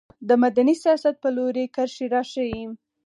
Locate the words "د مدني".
0.27-0.75